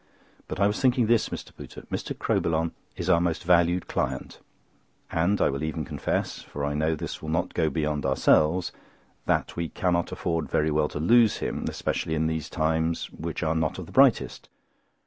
[0.47, 1.51] But I was thinking this, Mr.
[1.55, 1.85] Pooter.
[1.89, 2.17] Mr.
[2.17, 4.39] Crowbillon is our most valued client,
[5.11, 10.11] and I will even confess—for I know this will not go beyond ourselves—that we cannot
[10.11, 13.91] afford very well to lose him, especially in these times, which are not of the
[13.91, 14.49] brightest.